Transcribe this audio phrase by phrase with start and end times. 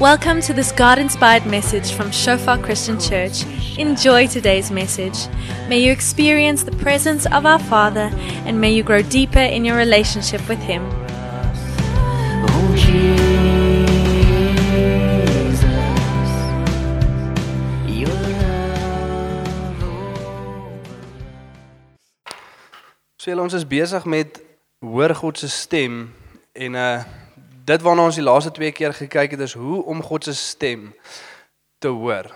[0.00, 3.44] Welcome to this God inspired message from Shofar Christian Church.
[3.76, 5.28] Enjoy today's message.
[5.68, 8.08] May you experience the presence of our Father
[8.46, 10.88] and may you grow deeper in your relationship with Him.
[23.18, 24.40] So ons is besig met
[24.80, 26.14] hoor God se stem
[26.74, 27.19] uh
[27.70, 30.88] dit waarna ons die laaste twee keer gekyk het is hoe om God se stem
[31.78, 32.26] te hoor.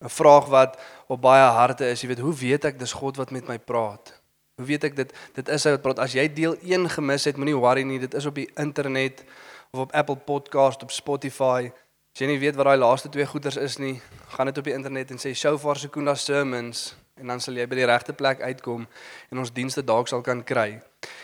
[0.00, 3.30] 'n Vraag wat op baie harte is, jy weet, hoe weet ek dis God wat
[3.30, 4.20] met my praat?
[4.56, 5.98] Hoe weet ek dit dit is hy wat praat?
[5.98, 9.24] As jy deel 1 gemis het, moenie worry nie, dit is op die internet
[9.70, 11.70] of op Apple Podcast, op Spotify.
[12.14, 14.00] As jy nie weet wat daai laaste twee goeters is nie,
[14.34, 17.76] gaan dit op die internet en sê Shofar Sekunda Sermons en dan sal jy by
[17.76, 18.86] die regte plek uitkom
[19.30, 20.80] en ons dienste dalk sal kan kry.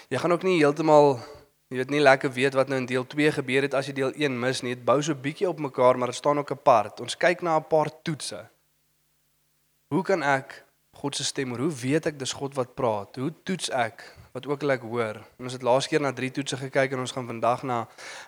[0.08, 1.18] Jy gaan ook nie heeltemal
[1.70, 4.12] jy weet nie lekker weet wat nou in deel 2 gebeur het as jy deel
[4.14, 4.76] 1 mis nie.
[4.76, 7.00] Dit bou so bietjie op mekaar, maar dit staan ook apart.
[7.02, 8.46] Ons kyk na 'n paar toetse.
[9.90, 11.58] Hoe kan ek God se stem hoor?
[11.58, 13.16] Hoe weet ek dis God wat praat?
[13.16, 15.16] Hoe toets ek wat ook al ek hoor?
[15.38, 17.80] En ons het laas keer na drie toetse gekyk en ons gaan vandag na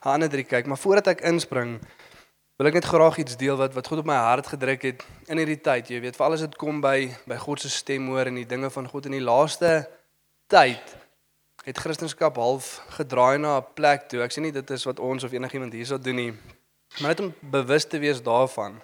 [0.04, 1.80] 'n ander drie kyk, maar voordat ek inspring
[2.58, 5.38] wil ek net graag iets deel wat wat God op my hart gedruk het in
[5.38, 5.88] hierdie tyd.
[5.88, 8.70] Jy weet, veral as dit kom by by God se stem hoor en die dinge
[8.70, 9.88] van God in die laaste
[10.46, 10.96] tyd
[11.68, 14.22] het Christendom half gedraai na 'n plek toe.
[14.22, 16.32] Ek sê nie dit is wat ons of enigiemand hierso doen nie,
[17.00, 18.82] maar net om bewus te wees daarvan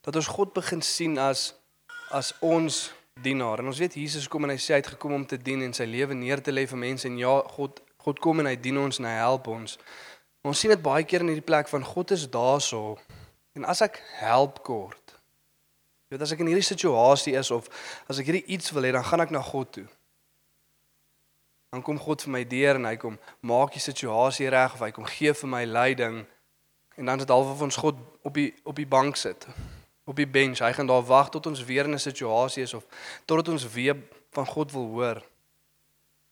[0.00, 1.54] dat ons God begin sien as
[2.10, 2.92] as ons
[3.22, 3.58] dienaar.
[3.58, 5.72] En ons weet Jesus kom en hy sê hy het gekom om te dien en
[5.72, 8.78] sy lewe neer te lê vir mense en ja, God God kom en hy dien
[8.78, 9.78] ons en hy help ons.
[10.42, 12.98] Maar ons sien dit baie keer in hierdie plek van God is daarso
[13.54, 15.14] en as ek help kort.
[16.10, 17.68] Jy weet as ek in hierdie situasie is of
[18.08, 19.86] as ek hierdie iets wil hê, dan gaan ek na God toe
[21.72, 23.14] dan kom God vir my deur en hy kom
[23.48, 26.18] maak die situasie reg of hy kom gee vir my leiding.
[27.00, 27.96] En dan is dit half of ons God
[28.28, 29.46] op die op die bank sit
[30.04, 30.58] op die bench.
[30.58, 32.84] Hy gaan daar wag tot ons weer in 'n situasie is of
[33.24, 33.96] totdat ons weer
[34.30, 35.22] van God wil hoor.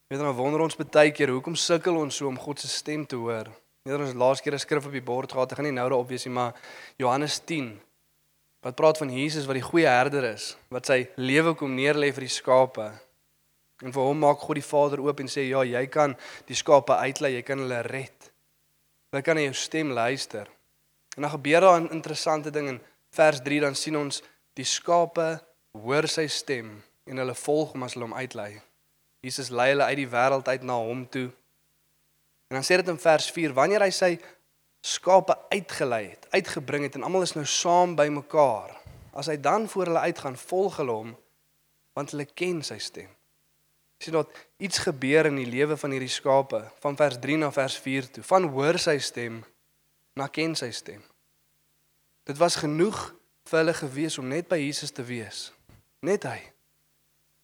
[0.08, 3.16] Weet dan wonder ons baie keer hoekom sukkel ons so om God se stem te
[3.16, 3.46] hoor?
[3.82, 5.50] Weet ons laas keer 'n skrif op die bord gehad.
[5.50, 6.54] Ek gaan nie nou daarop wees nie maar
[6.96, 7.80] Johannes 10
[8.60, 12.20] wat praat van Jesus wat die goeie herder is wat sy lewe kom neerlê vir
[12.20, 12.92] die skape
[13.80, 16.14] En vir hom maak God die Vader oop en sê ja, jy kan
[16.48, 18.30] die skape uitlei, jy kan hulle red.
[19.10, 20.48] Hulle kan na jou stem luister.
[21.16, 22.80] En dan gebeur daar 'n interessante ding in
[23.10, 24.22] vers 3 dan sien ons
[24.54, 25.40] die skape
[25.72, 28.60] hoor sy stem en hulle volg hom as hulle hom uitlei.
[29.20, 31.30] Jesus lei hulle uit die wêreld uit na hom toe.
[32.48, 34.18] En dan sê dit in vers 4 wanneer hy sy
[34.82, 38.76] skape uitgelei het, uitgebring het en almal is nou saam by mekaar.
[39.12, 41.16] As hy dan voor hulle uitgaan, volg hulle hom
[41.92, 43.19] want hulle ken sy stem
[44.00, 47.76] sien dat iets gebeur in die lewe van hierdie skape van vers 3 na vers
[47.78, 48.24] 4 toe.
[48.24, 49.42] Van hoor sy stem
[50.16, 51.02] na ken sy stem.
[52.24, 52.98] Dit was genoeg
[53.50, 55.50] vir hulle gewees om net by Jesus te wees.
[56.00, 56.38] Net hy.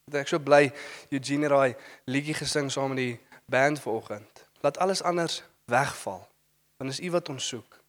[0.09, 0.71] Dit ek so bly
[1.11, 1.75] Eugene Raai
[2.09, 3.15] liedjie gesing saam met die
[3.53, 4.45] band vanoggend.
[4.65, 6.25] Laat alles anders wegval.
[6.81, 7.81] Want is U wat ons soek.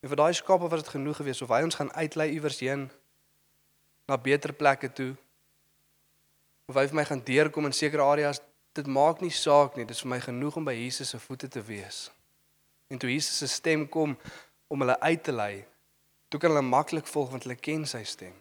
[0.00, 2.88] En vir daai skape was dit genoeg geweest of hy ons gaan uitlei iewers heen
[4.10, 5.12] na beter plekke toe
[6.70, 8.38] of hy vir my gaan deurkom in sekere areas,
[8.78, 9.86] dit maak nie saak nie.
[9.88, 12.04] Dit is vir my genoeg om by Jesus se voete te wees.
[12.90, 14.14] En toe Jesus se stem kom
[14.70, 15.64] om hulle uit te lei,
[16.30, 18.34] toe kan hulle maklik volg want hulle ken sy stem.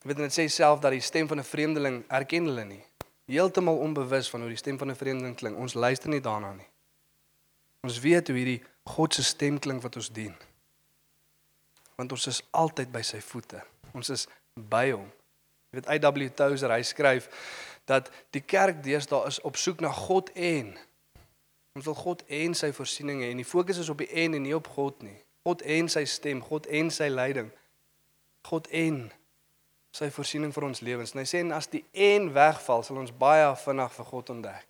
[0.00, 2.84] Jy weet dit sê self dat die stem van 'n vreemdeling erken hulle nie.
[3.26, 5.58] Heeltemal onbewus van hoe die stem van 'n vreemdeling klink.
[5.58, 6.68] Ons luister nie daarna nie.
[7.82, 10.34] Ons weet hoe hierdie God se stem klink wat ons dien.
[11.96, 13.62] Want ons is altyd by sy voete.
[13.92, 15.10] Ons is by hom.
[15.70, 16.28] Jy weet I.W.
[16.34, 17.28] Tozer, hy skryf
[17.88, 20.72] dat die kerk deesdae is op soek na God en
[21.78, 24.54] ons wil God en sy voorsieninge en die fokus is op die en en nie
[24.56, 25.16] op God nie.
[25.46, 27.48] God en sy stem, God en sy leiding.
[28.50, 29.04] God en
[29.94, 31.14] sy voorsiening vir ons lewens.
[31.14, 34.66] En hy sê en as die en wegval, sal ons baie vinnig vir God ontdek.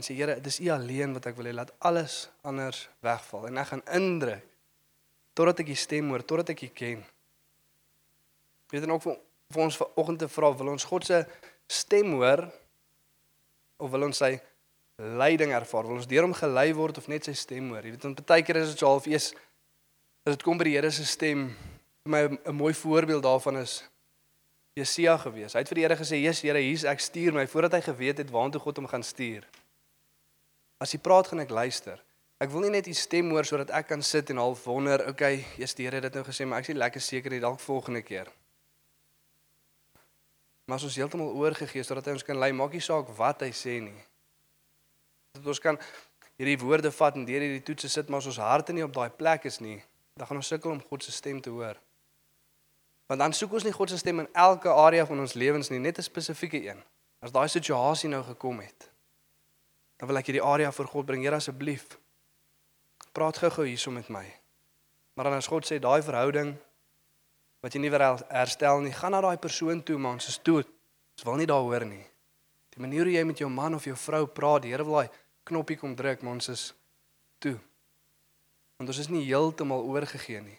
[0.00, 3.60] En sê Here, dis U alleen wat ek wil hê laat alles anders wegval en
[3.60, 4.48] ek gaan indruk
[5.36, 7.04] totdat ek U stem hoor, totdat ek U ken.
[8.72, 9.18] Weet dan ook vir,
[9.52, 11.18] vir ons vanoggend te vra, wil ons God se
[11.68, 12.46] stem hoor
[13.76, 14.32] of wil ons sy
[14.96, 15.84] leiding ervaar?
[15.84, 17.84] Wil ons deur hom gelei word of net sy stem hoor?
[17.84, 19.34] Jy weet, want baie keer is dit so half eers
[20.24, 21.50] as dit kom by die Here se stem,
[22.06, 23.82] vir my 'n mooi voorbeeld daarvan is
[24.74, 25.52] Jesaja gewees.
[25.52, 28.18] Hy het vir die Here gesê: "Jesus, Here, hier's ek stuur my," voordat hy geweet
[28.18, 29.44] het waartoe God hom gaan stuur.
[30.80, 32.00] As hy praat, gaan ek luister.
[32.40, 35.44] Ek wil nie net u stem hoor sodat ek kan sit en half wonder, okay,
[35.58, 37.60] Jesus, die Here het dit nou gesê, maar ek is nie lekker seker nie, dalk
[37.60, 38.26] volgende keer.
[40.64, 43.50] Maar as ons heeltemal oorgegee sodat hy ons kan lei, maak nie saak wat hy
[43.56, 43.98] sê nie.
[45.34, 45.78] Dat ons kan
[46.38, 49.10] hierdie woorde vat en deur hierdie toetse sit, maar as ons harte nie op daai
[49.10, 49.80] plek is nie,
[50.18, 51.80] dan gaan ons sukkel om God se stem te hoor.
[53.10, 55.78] Want dan soek ons nie God se stem in elke area van ons lewens nie,
[55.78, 56.82] net 'n spesifieke een.
[57.20, 58.90] As daai situasie nou gekom het,
[59.96, 61.22] dan wil ek hierdie area voor God bring.
[61.22, 61.98] Here asseblief,
[63.12, 64.24] praat gou-gou hierso met my.
[65.14, 66.56] Maar dan as God sê daai verhouding
[67.62, 70.62] wat jy nie weer herstel nie, gaan na daai persoon toe, ons is toe.
[71.16, 72.02] Ons wil nie daar hoor nie.
[72.72, 75.20] Die manier hoe jy met jou man of jou vrou praat, die Here wil daai
[75.46, 76.64] knoppie kom druk, maar ons is
[77.42, 77.56] toe.
[78.78, 80.58] Want ons is nie heeltemal oorgegee nie.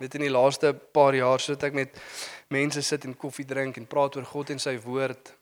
[0.00, 1.98] Net in die laaste paar jaar sit ek met
[2.52, 5.32] mense sit en koffie drink en praat oor God en sy woord.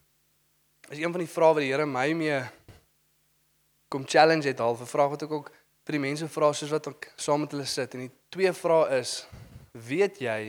[0.90, 2.42] Is een van die vrae wat die Here my mee
[3.90, 5.50] kom challenge het half 'n vraag wat ek ook
[5.86, 9.00] vir die mense vra soos wat ek saam met hulle sit en die twee vrae
[9.00, 9.26] is
[9.72, 10.40] weet jy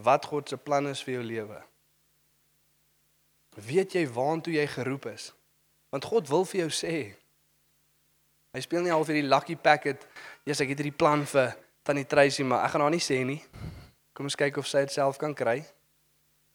[0.00, 1.60] wat God se plan is vir jou lewe?
[3.60, 5.30] Weet jy waartoe jy geroep is?
[5.90, 6.96] Want God wil vir jou sê.
[8.54, 10.06] Hy speel nie al vir die lucky packet.
[10.46, 11.52] Jesus, ek het hierdie plan vir
[11.86, 13.40] tannie Tracy, maar ek gaan haar nie sê nie.
[14.14, 15.60] Kom ons kyk of sy dit self kan kry.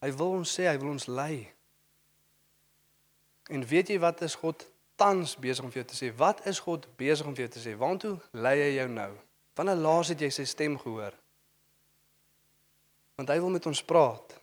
[0.04, 1.46] Hy wil ons sê, hy wil ons lei.
[3.54, 4.66] En weet jy wat is God
[5.00, 6.10] tans besig om vir jou te sê?
[6.18, 7.76] Wat is God besig om vir jou te sê?
[7.80, 9.12] Waartoe lei hy jou nou?
[9.56, 11.16] Wanneer laas het jy sy stem gehoor?
[13.16, 14.36] Want hy wil met ons praat.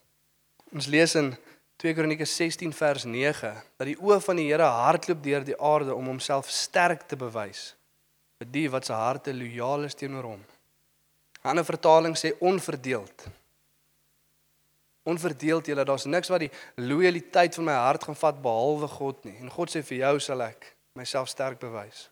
[0.73, 1.35] Ons lees in
[1.83, 5.95] 2 Kronieke 16 vers 9 dat die oë van die Here hardloop deur die aarde
[5.95, 7.73] om homself sterk te bewys
[8.43, 10.43] vir die wat se harte lojaal is teenoor hom.
[11.43, 13.27] 'n Ander vertaling sê onverdeeld.
[15.03, 19.37] Onverdeeld julle, daar's niks wat die lojaliteit van my hart gaan vat behalwe God nie.
[19.43, 22.09] En God sê vir jou sal ek myself sterk bewys.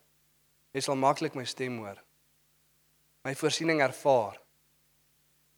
[0.74, 1.98] Jy sal maklik my stem hoor.
[3.24, 4.40] My voorsiening ervaar.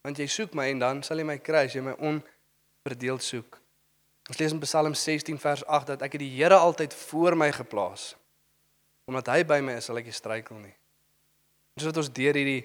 [0.03, 3.59] Want jy soek my en dan sal jy my kry as jy my onverdeeld soek.
[4.31, 8.13] Ons lees in Psalm 16 vers 8 dat ek die Here altyd voor my geplaas.
[9.11, 10.75] Omdat hy by my is, sal ek nie struikel nie.
[11.77, 12.63] Soos wat ons deur hierdie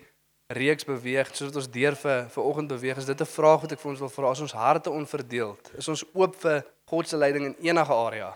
[0.54, 3.72] reeks beweeg, soos wat ons deur vir vir oggend beweeg, is dit 'n vraag wat
[3.72, 4.32] ek vir ons wil vra.
[4.32, 5.72] Is ons harte onverdeeld?
[5.78, 8.36] Is ons oop vir God se leiding in enige area?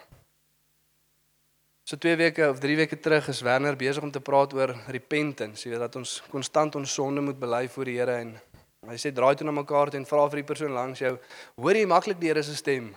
[1.84, 5.64] So 2 weke of 3 weke terug is Werner besig om te praat oor repentance,
[5.64, 8.40] jy weet dat ons konstant ons sonde moet bely voor die Here en
[8.90, 11.14] hy sê draai toe na mekaar toe en vra vir die persoon langs jou,
[11.62, 12.94] hoor jy maklik die Here se stem?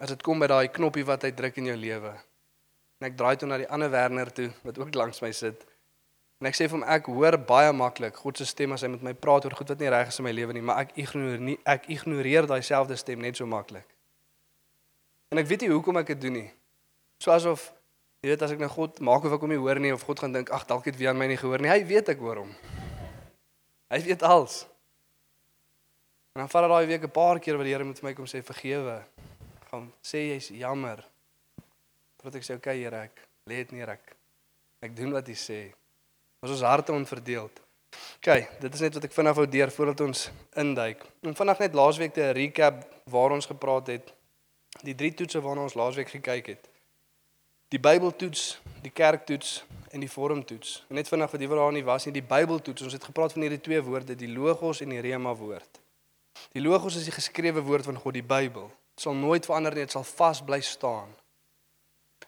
[0.00, 2.12] as dit kom by daai knoppie wat hy druk in jou lewe.
[3.00, 5.66] En ek draai toe na die ander Werner toe wat ook langs my sit.
[6.40, 9.04] En ek sê vir hom ek hoor baie maklik God se stem as hy met
[9.06, 11.44] my praat oor goed wat nie reg is in my lewe nie, maar ek ignoreer
[11.44, 13.86] nie ek ignoreer daai selfde stem net so maklik.
[15.32, 16.48] En ek weet nie hoekom ek dit doen nie.
[17.22, 17.70] So asof
[18.22, 20.24] jy weet as ek nou God maak of ek hom nie hoor nie of God
[20.24, 21.70] gaan dink ag dalk het wie aan my nie gehoor nie.
[21.70, 22.56] Hy weet ek hoor hom.
[23.92, 24.62] Hy weet alles.
[26.32, 28.24] En dan vat dit daai week 'n paar keer wat die Here met my kom
[28.24, 29.04] sê vergewe
[29.68, 31.04] gaan sê jy's jammer.
[32.22, 34.16] Wat ek sê, okay Here, ek lê dit neer ek.
[34.80, 35.60] Ek doen wat jy sê.
[36.42, 37.60] Ons ons harte onverdeeld.
[38.16, 41.04] Okay, dit is net wat ek vinnig wou deur voordat ons induik.
[41.22, 44.12] En vanaand net laasweek te recap waar ons gepraat het.
[44.82, 46.68] Die drie toetse waarna ons laasweek gekyk het.
[47.68, 49.62] Die Bybeltoets, die kerktoets
[49.92, 50.84] en die vormtoets.
[50.88, 52.82] Net vinnig vir die wat daar nie was nie, die Bybeltoets.
[52.82, 55.80] Ons het gepraat van hierdie twee woorde, die logos en die rema woord.
[56.52, 58.70] Die logos is die geskrewe woord van God, die Bybel
[59.02, 61.10] sal nooit verander nie, dit sal vas bly staan.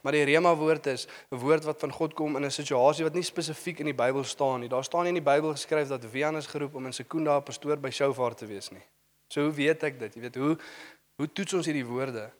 [0.05, 3.15] Maar die rema woord is 'n woord wat van God kom in 'n situasie wat
[3.15, 4.69] nie spesifiek in die Bybel staan nie.
[4.69, 7.43] Daar staan nie in die Bybel geskryf dat Wian is geroep om in Sekunda 'n
[7.43, 8.83] pastoor by Shofar te wees nie.
[9.29, 10.15] So hoe weet ek dit?
[10.15, 10.59] Jy weet hoe
[11.17, 12.31] hoe toets ons hierdie woorde?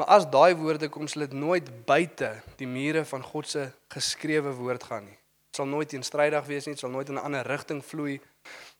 [0.00, 4.54] Maar as daai woorde kom, sal dit nooit buite die mure van God se geskrewe
[4.56, 5.18] woord gaan nie.
[5.52, 8.20] Dit sal nooit teenstrydig wees nie, dit sal nooit in 'n ander rigting vloei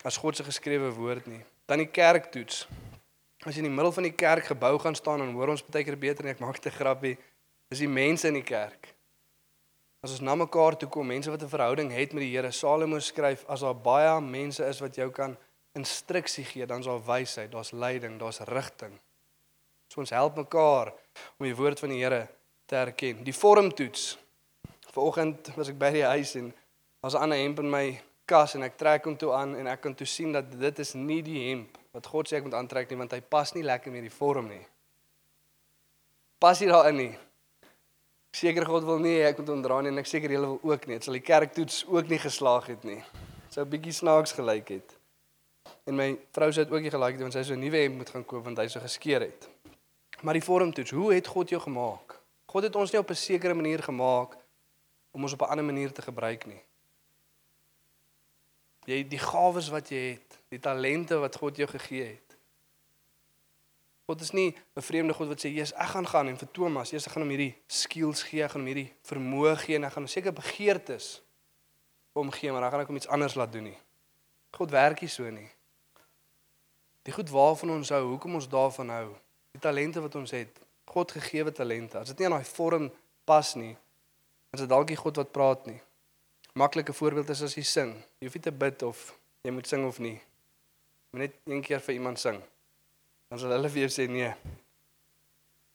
[0.04, 1.44] as God se geskrewe woord nie.
[1.66, 2.66] Dan die kerk toets.
[3.44, 5.98] As jy in die middel van die kerkgebou gaan staan en hoor ons baie keer
[5.98, 7.18] beter en ek maak dit 'n grappie,
[7.70, 8.94] is die mense in die kerk.
[10.02, 12.98] As ons na mekaar toe kom, mense wat 'n verhouding het met die Here, Salomo
[12.98, 15.36] skryf as daar baie mense is wat jou kan
[15.74, 18.98] instruksie gee, dan's daar wysheid, daar's leiding, daar's rigting.
[19.88, 20.92] So ons help mekaar
[21.38, 22.28] om die woord van die Here
[22.66, 23.24] te erken.
[23.24, 24.18] Die vormtoets.
[24.92, 26.52] Vanoggend was ek by die huis en
[27.00, 29.80] was 'n ander hemp in my kas en ek trek hom toe aan en ek
[29.80, 32.90] kan toe sien dat dit is nie die hemp wat God sê ek moet aantrek
[32.90, 34.62] nie want hy pas nie lekker met die vorm nie.
[36.38, 37.12] Pas nie daarin nie.
[38.32, 40.96] Seker God wil nie ek moet ondra nie en ek seker julle wil ook nie.
[40.96, 43.02] Dit sal die kerktoets ook nie geslaag het nie.
[43.50, 44.96] Sou 'n bietjie snaaks gelyk het.
[45.86, 47.96] En my vrou sê dit ook nie gelyk het want sy so 'n nuwe hemp
[47.96, 49.51] moet gaan koop want hy so geskeur het.
[50.22, 52.20] Maar die vormtoets, hoe het God jou gemaak?
[52.46, 54.36] God het ons nie op 'n sekere manier gemaak
[55.10, 56.62] om ons op 'n ander manier te gebruik nie.
[58.84, 62.36] Jy die gawes wat jy het, die talente wat God jou gegee het.
[64.06, 66.90] God is nie 'n vreemde God wat sê, "Jesus, ek gaan gaan en vir Thomas,
[66.90, 69.92] Jesus, ek gaan hom hierdie skills gee, ek gaan hom hierdie vermoë gee en ek
[69.92, 71.22] gaan hom seker begeertes
[72.12, 73.78] om gee, maar dan gaan ek hom iets anders laat doen nie."
[74.50, 75.50] God werk nie so nie.
[77.02, 79.16] Die goed waarvan ons hou, hoekom ons daarvan hou,
[79.52, 80.60] die talente wat ons het,
[80.92, 81.98] God gegeewe talente.
[82.00, 82.90] As dit nie aan daai vorm
[83.28, 83.72] pas nie,
[84.52, 85.78] is dit dalk nie God wat praat nie.
[86.58, 87.92] Maklike voorbeeld is as jy sing.
[88.20, 89.04] Jy hoef nie te bid of
[89.46, 90.18] jy moet sing of nie.
[90.18, 92.42] Jy moet net een keer vir iemand sing.
[93.32, 94.28] Dan sal hulle vir jou sê nee.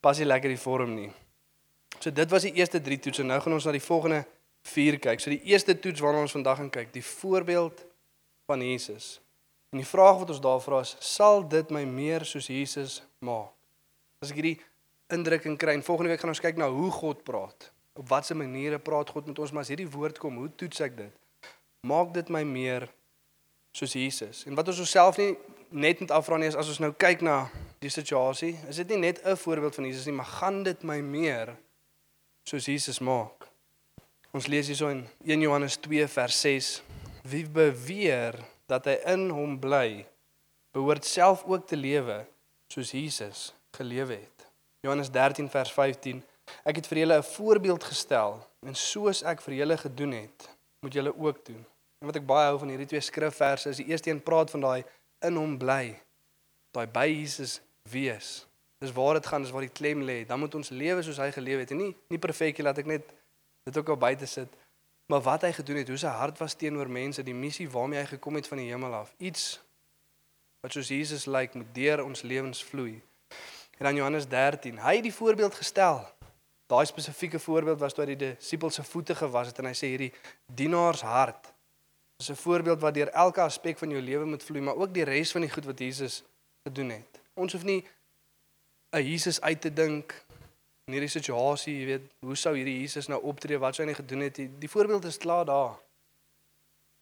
[0.06, 1.10] Pas nie lekker die vorm nie.
[1.98, 3.26] So dit was die eerste 3 toetse.
[3.26, 4.22] Nou gaan ons na die volgende
[4.70, 5.24] 4 kyk.
[5.24, 7.82] So die eerste toets waarna ons vandag gaan kyk, die voorbeeld
[8.46, 9.16] van Jesus.
[9.74, 13.57] En die vraag wat ons daar vra is, sal dit my meer soos Jesus maak?
[14.24, 14.58] As ek hierdie
[15.14, 17.70] indrukking kry en volgende week gaan ons kyk na hoe God praat.
[17.98, 20.96] Op watter maniere praat God met ons, maar as hierdie woord kom, hoe toets ek
[20.98, 21.52] dit?
[21.86, 22.88] Maak dit my meer
[23.78, 24.44] soos Jesus.
[24.50, 25.36] En wat ons osself nie
[25.70, 27.44] net moet afvra nie is as ons nou kyk na
[27.84, 30.98] die situasie, is dit nie net 'n voorbeeld van Jesus nie, maar gaan dit my
[31.02, 31.56] meer
[32.44, 33.48] soos Jesus maak?
[34.34, 36.82] Ons lees hierso in 1 Johannes 2 vers 6:
[37.24, 38.34] Wie beweer
[38.66, 40.06] dat hy in hom bly,
[40.74, 42.26] behoort self ook te lewe
[42.68, 44.48] soos Jesus gelewe het.
[44.86, 46.24] Johannes 13 vers 15:
[46.64, 50.50] Ek het vir julle 'n voorbeeld gestel en soos ek vir julle gedoen het,
[50.82, 51.66] moet julle ook doen.
[52.00, 54.62] En wat ek baie hou van hierdie twee skrifverse is die eerste een praat van
[54.62, 54.84] daai
[55.26, 55.98] in hom bly.
[56.72, 58.46] Daai by Jesus wees.
[58.78, 60.26] Dis waar dit gaan, dis waar die klem lê.
[60.26, 63.14] Dan moet ons lewe soos hy geleef het en nie nie perfek laat ek net
[63.66, 64.54] dit ook al buite sit.
[65.08, 68.06] Maar wat hy gedoen het, hoe sy hart was teenoor mense, die missie waarmee hy
[68.06, 69.14] gekom het van die hemel af.
[69.18, 69.60] Iets
[70.62, 73.00] wat soos Jesus lyk moet deur ons lewens vloei.
[73.78, 76.02] En dan Johannes 13, hy het die voorbeeld gestel.
[76.68, 79.92] Daai spesifieke voorbeeld was toe hy die disippels se voete gewas het en hy sê
[79.94, 80.12] hierdie
[80.60, 81.54] dienaarshart
[82.18, 85.04] is 'n voorbeeld wat deur elke aspek van jou lewe moet vloei, maar ook die
[85.04, 86.24] res van die goed wat Jesus
[86.64, 87.22] gedoen het.
[87.34, 87.86] Ons hoef nie
[88.92, 90.26] 'n Jesus uit te dink
[90.86, 94.20] in hierdie situasie, jy weet, hoe sou hierdie Jesus nou optree, wat sou hy gedoen
[94.20, 94.36] het?
[94.36, 95.76] Die, die voorbeeld is klaar daar.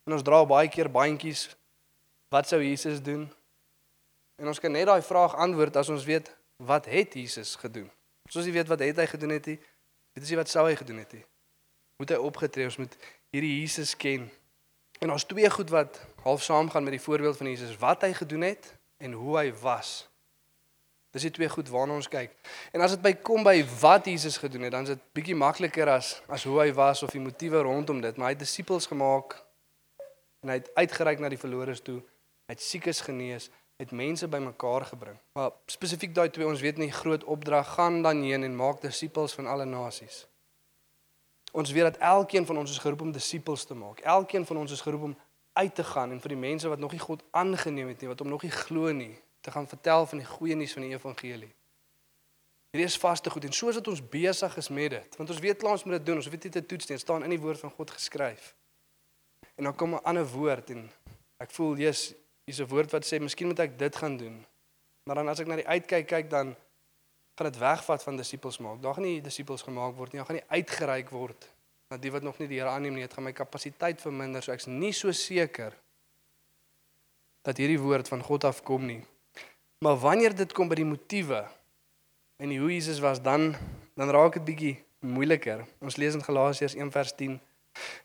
[0.04, 1.56] En ons dra baie keer bandjies
[2.30, 3.32] wat sou Jesus doen?
[4.36, 7.92] En ons kan net daai vraag antwoord as ons weet wat het Jesus gedoen?
[8.30, 9.46] Soos jy weet wat het hy gedoen het?
[9.46, 9.60] Jy
[10.14, 11.14] weet jy wat sou hy gedoen het?
[11.18, 11.24] Jy?
[12.02, 12.98] Moet hy opgetree ons moet
[13.36, 14.28] hierdie Jesus ken.
[15.04, 18.48] En ons twee goed wat half saamgaan met die voorbeeld van Jesus, wat hy gedoen
[18.48, 18.72] het
[19.04, 20.06] en hoe hy was.
[21.16, 22.34] Dis die twee goed waarna ons kyk.
[22.76, 25.88] En as dit by kom by wat Jesus gedoen het, dan is dit bietjie makliker
[25.94, 29.38] as as hoe hy was of die motiewe rondom dit, maar hy het disippels gemaak
[30.44, 32.02] en hy het uitgereik na die verlorenes toe.
[32.46, 33.48] Hy het siekes genees,
[33.78, 35.18] het mense bymekaar gebring.
[35.34, 39.34] Maar spesifiek daai twee ons weet nie groot opdrag gaan dan heen en maak disippels
[39.34, 40.28] van alle nasies.
[41.52, 44.00] Ons weet dat elkeen van ons is geroep om disippels te maak.
[44.00, 45.18] Elkeen van ons is geroep om
[45.54, 48.20] uit te gaan en vir die mense wat nog nie God aangeneem het nie, wat
[48.20, 51.52] hom nog nie glo nie, te gaan vertel van die goeie nuus van die evangelie.
[52.76, 55.62] Hierdie is vaste goed en soos wat ons besig is met dit, want ons weet
[55.62, 57.40] klaar ons moet dit doen, ons hoef dit nie te toets nie, staan in die
[57.40, 58.52] woord van God geskryf.
[59.56, 60.92] En dan kom 'n ander woord en
[61.40, 62.14] ek voel jy's
[62.46, 64.46] hier's 'n woord wat sê miskien moet ek dit gaan doen.
[65.04, 66.56] Maar dan as ek na die uitkyk kyk dan
[67.36, 68.82] gaan dit wegvat van disippels maak.
[68.82, 71.50] Daar gaan nie disippels gemaak word nie, daar gaan nie uitgereik word
[71.90, 73.02] na die wat nog nie die Here aanneem nie.
[73.02, 75.74] Dit gaan my kapasiteit verminder, so ek's nie so seker
[77.46, 79.02] dat hierdie woord van God afkom nie.
[79.86, 81.44] Maar wanneer dit kom by die motiewe
[82.42, 83.56] en die hoe Jesus was, dan
[83.96, 85.66] dan raak dit bietjie moeiliker.
[85.80, 87.40] Ons lees in Galasiërs 1:10.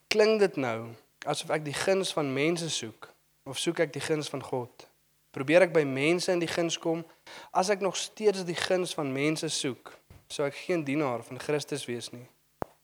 [0.08, 0.94] Klink dit nou
[1.26, 3.09] asof ek die guns van mense soek
[3.44, 4.86] of soek ek die guns van God?
[5.30, 7.04] Probeer ek by mense in die guns kom?
[7.54, 9.92] As ek nog steeds die guns van mense soek,
[10.30, 12.26] sou ek geen dienaar van Christus wees nie.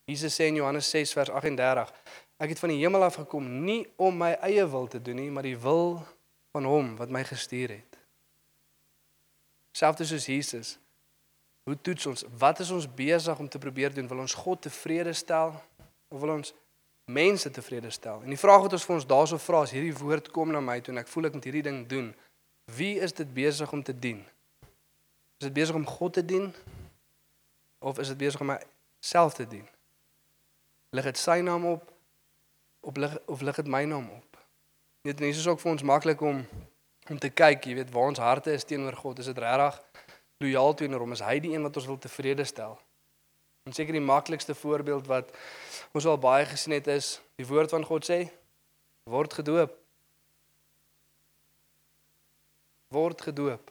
[0.07, 1.91] Jesus sê in Johannes 6 vers 38:
[2.39, 5.31] Ek het van die hemel af gekom nie om my eie wil te doen nie,
[5.35, 5.99] maar die wil
[6.55, 7.99] van hom wat my gestuur het.
[9.77, 10.77] Selfs soos Jesus.
[11.67, 12.25] Hoe toets ons?
[12.39, 14.07] Wat is ons besig om te probeer doen?
[14.09, 15.51] Wil ons God tevrede stel
[16.09, 16.55] of wil ons
[17.13, 18.23] mense tevrede stel?
[18.23, 20.81] En die vraag wat ons vir ons daarso vra is hierdie woord kom na my
[20.81, 22.11] toe en ek voel ek moet hierdie ding doen.
[22.77, 24.25] Wie is dit besig om te dien?
[25.39, 26.53] Is dit besig om God te dien
[27.79, 29.67] of is dit besig om myself te dien?
[30.97, 31.93] Lig dit sy naam op
[32.81, 34.41] of lig of lig dit my naam op?
[35.07, 36.43] Net en dit is ook vir ons maklik om
[37.07, 39.21] om te kyk, jy weet, waar ons harte is teenoor God.
[39.23, 39.79] Is dit regtig
[40.43, 41.15] lojaal teenoor hom?
[41.15, 42.75] Is hy die een wat ons wil tevrede stel?
[43.67, 45.33] En seker die maklikste voorbeeld wat
[45.93, 48.21] ons al baie gesien het is die woord van God sê
[49.11, 49.73] word gedoop.
[52.95, 53.71] Word gedoop.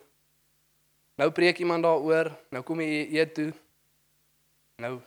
[1.15, 3.51] Nou preek iemand daaroor, nou kom jy eet toe.
[4.83, 4.97] Nou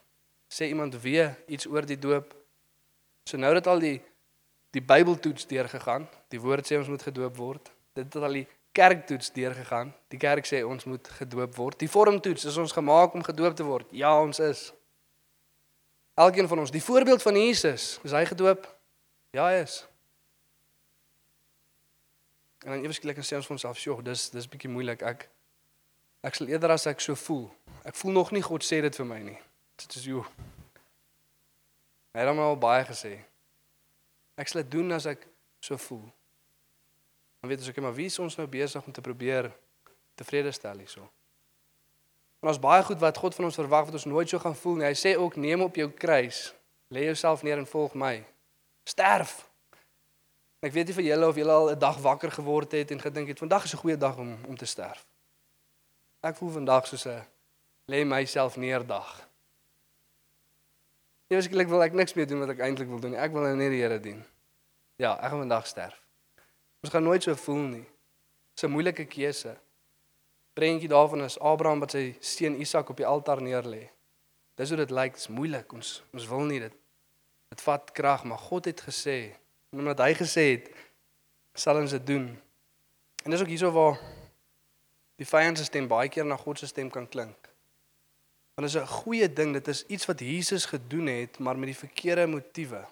[0.48, 2.32] sê iemand weer iets oor die doop.
[3.28, 3.98] So nou dat al die
[4.72, 7.70] die Bybeltoets deurgegaan, die woord sê ons moet gedoop word.
[7.96, 9.92] Dit het al die kerktoets deurgegaan.
[10.12, 11.78] Die kerk sê ons moet gedoop word.
[11.80, 13.88] Die vormtoets is ons gemaak om gedoop te word.
[13.92, 14.68] Ja, ons is.
[16.18, 18.64] Elkeen van ons, die voorbeeld van Jesus, is hy gedoop?
[19.30, 19.84] Ja, hy is.
[22.64, 25.02] En dan ewesklik sê ons vir onsself, "Sjoe, dis dis bietjie moeilik.
[25.02, 25.28] Ek
[26.20, 27.50] ek sal eerder as ek so voel.
[27.84, 29.38] Ek voel nog nie God sê dit vir my nie."
[29.76, 30.24] Dit is joe.
[32.12, 33.18] Hy het hom al baie gesê.
[34.36, 35.26] Ek sal dit doen as ek
[35.60, 36.12] so voel.
[37.40, 39.52] Dan weet ons ook maar wie is ons nou besig om te probeer
[40.14, 41.10] tevrede stel hierso.
[42.40, 44.78] En ons baie goed wat God van ons verwag wat ons nooit so gaan voel
[44.78, 44.86] nie.
[44.86, 46.52] Hy sê ook neem op jou kruis,
[46.94, 48.20] lê jouself neer en volg my.
[48.86, 49.42] Sterf.
[50.62, 53.28] Ek weet nie vir julle of julle al 'n dag wakker geword het en gedink
[53.28, 55.06] het vandag is 'n goeie dag om om te sterf.
[56.22, 57.22] Ek voel vandag soos 'n
[57.86, 59.28] lê myself neer dag.
[61.28, 63.20] Ewerskelik wil ek niks meer doen wat ek eintlik wil doen nie.
[63.20, 64.24] Ek wil net die Here dien.
[64.96, 66.00] Ja, ek gaan vandag sterf.
[66.82, 67.86] Ons gaan nooit so voel nie.
[68.54, 69.56] Dis 'n moeilike keuse.
[70.58, 73.84] Prentjie daarvan is Abraham wat sy seun Isak op die altaar neerlê.
[74.58, 75.70] Dis hoe dit lyk, dit's moeilik.
[75.70, 76.72] Ons ons wil nie dit.
[77.52, 79.36] Dit vat krag, maar God het gesê,
[79.70, 80.66] en omdat hy gesê het,
[81.54, 82.24] sal ons dit doen.
[83.22, 84.00] En dis ook hierso waar
[85.22, 87.50] die vyand se stem baie keer na God se stem kan klink.
[88.58, 91.70] Want dit is 'n goeie ding, dit is iets wat Jesus gedoen het, maar met
[91.70, 92.82] die verkeerde motiewe.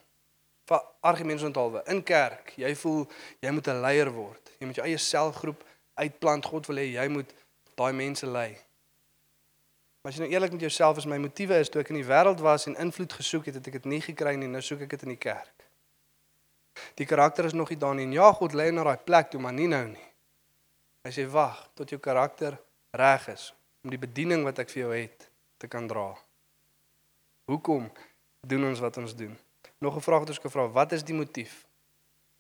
[0.66, 4.50] Vir argumente onthaalwe in kerk, jy voel jy moet 'n leier word.
[4.58, 6.44] Jy moet jou eie selgroep uitplant.
[6.44, 7.34] God wil hê jy moet
[7.76, 8.56] daai mense lei.
[10.00, 12.06] Maar as jy nou eerlik met jouself is, my motiewe is toe ek in die
[12.06, 14.48] wêreld was en invloed gesoek het, het ek dit nie gekry nie.
[14.50, 15.64] Nou soek ek dit in die kerk.
[17.00, 18.06] Die karakter is nog nie daar nie.
[18.06, 20.06] En ja, God lei na daai plek toe, maar nie nou nie.
[21.06, 22.58] Hy sê wag tot jou karakter
[22.96, 23.52] reg is
[23.84, 25.28] om die bediening wat ek vir jou het
[25.62, 26.08] te kan dra.
[27.46, 27.90] Hoekom
[28.46, 29.36] doen ons wat ons doen?
[29.78, 31.66] Nog 'n vraag wat ons kan vra, wat is die motief?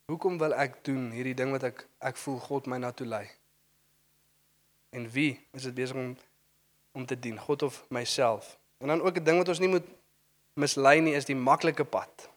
[0.06, 3.26] Hoekom wil ek doen hierdie ding wat ek ek voel God my na toe lei?
[4.96, 6.16] En wie is dit besig om
[6.96, 8.58] om te dien, God of myself?
[8.78, 9.84] En dan ook 'n ding wat ons nie moet
[10.52, 12.30] mislei nie is die maklike pad.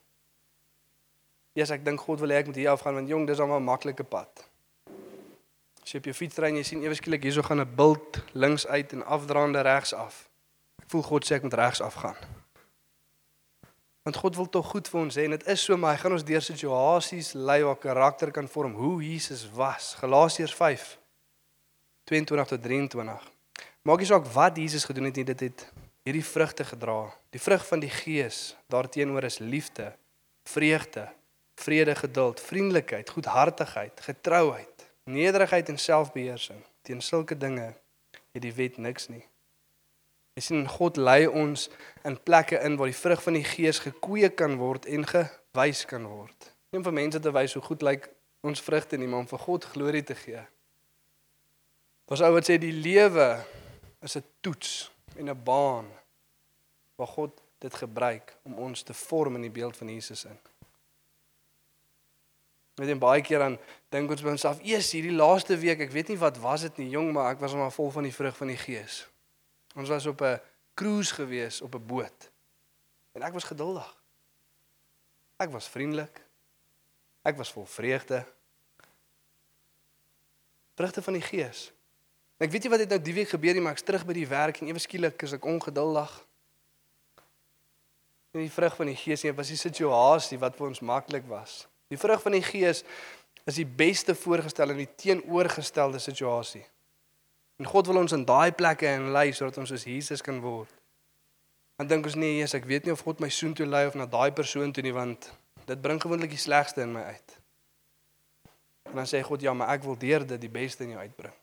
[1.52, 3.64] Yes, ek dink God wil hê ek moet hier afgaan want jong, dis almal 'n
[3.64, 4.50] maklike pad.
[5.84, 8.24] As jy op jou fiets ry en jy sien ewe skielik hierso gaan 'n bult
[8.34, 10.30] links uit en afdraande regs af.
[10.82, 12.18] Ek voel God sê ek moet regs afgaan.
[14.04, 16.12] Want God wil tog goed vir ons hê en dit is so maar hy gaan
[16.12, 19.96] ons deur situasies lei waar karakter kan vorm hoe Jesus was.
[19.96, 20.99] Galasiërs 5
[22.10, 23.30] 22 tot 23.
[23.86, 25.68] Maak nie saak wat Jesus gedoen het nie, dit het
[26.08, 27.04] hierdie vrugte gedra.
[27.30, 29.92] Die vrug van die Gees daarteenoor is liefde,
[30.50, 31.06] vreugde,
[31.62, 36.64] vrede, geduld, vriendelikheid, goedhartigheid, getrouheid, nederigheid en selfbeheersing.
[36.82, 37.74] Teen sulke dinge
[38.34, 39.26] het die wet niks nie.
[40.34, 41.68] Jy sien God lei ons
[42.08, 46.10] in plekke in waar die vrug van die Gees gekweek kan word en gewys kan
[46.10, 46.54] word.
[46.72, 48.10] Nie om vir mense te wys hoe goed lyk
[48.42, 50.42] ons vrugte nie, maar om vir God glorie te gee.
[52.10, 53.28] Ons ou wat sê die lewe
[54.02, 55.88] is 'n toets en 'n baan
[56.96, 60.40] waar God dit gebruik om ons te vorm in die beeld van Jesus in.
[62.76, 63.58] Met en baie keer dan
[63.90, 66.90] dink ons by onsself, "Eers hierdie laaste week, ek weet nie wat was dit nie,
[66.90, 69.08] jong, maar ek was maar vol van die vrug van die Gees."
[69.76, 70.42] Ons was op 'n
[70.74, 72.32] cruise gewees op 'n boot.
[73.12, 73.98] En ek was geduldig.
[75.38, 76.22] Ek was vriendelik.
[77.22, 78.26] Ek was vol vreugde.
[80.76, 81.72] Vrugte van die Gees.
[82.40, 84.16] En ek weet nie wat het nou die week gebeur nie, maar ek's terug by
[84.16, 86.14] die werk en ewe skielik is ek ongeduldig.
[88.32, 91.66] En die vrug van die Gees nie was die situasie wat vir ons maklik was.
[91.92, 92.86] Die vrug van die Gees
[93.50, 96.64] is die beste voorgestel in die teenoorgestelde situasie.
[97.60, 100.72] En God wil ons in daai plekke en lei sodat ons soos Jesus kan word.
[101.80, 104.00] Dan dink ons nee, Jesus, ek weet nie of God my soen toe lei of
[104.00, 105.28] na daai persoon toe nie want
[105.68, 107.36] dit bring gewoonlik die slegste in my uit.
[108.90, 111.36] En dan sê God ja, maar ek wil deur dit die beste in jou uitbring.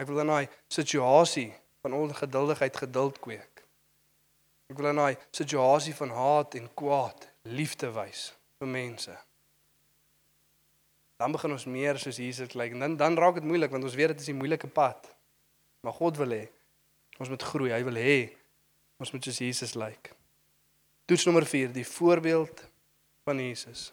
[0.00, 1.50] Ek wil in daai situasie
[1.84, 3.64] van ongeduldigheid geduld kweek.
[4.72, 9.16] Ek wil in daai situasie van haat en kwaad liefde wys vir mense.
[11.20, 13.96] Dan begin ons meer soos Jesus lyk en dan dan raak dit moeilik want ons
[13.98, 15.10] weet dit is 'n moeilike pad.
[15.84, 16.48] Maar God wil hê
[17.18, 17.72] ons moet groei.
[17.72, 18.30] Hy wil hê
[18.96, 20.12] ons moet soos Jesus lyk.
[21.04, 22.64] Toets nommer 4, die voorbeeld
[23.24, 23.92] van Jesus.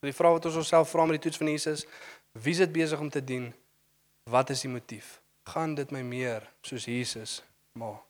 [0.00, 1.86] Die vraag wat ons onsself vra met die toets van Jesus,
[2.32, 3.54] wie is dit besig om te dien?
[4.24, 5.20] Wat is die motief?
[5.48, 7.40] Gaan dit my meer soos Jesus
[7.72, 8.04] maak?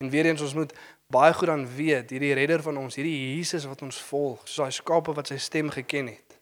[0.00, 0.72] En weer eens ons moet
[1.12, 4.72] baie goed aan weet, hierdie redder van ons, hierdie Jesus wat ons volg, soos daai
[4.72, 6.38] skape wat sy stem geken het.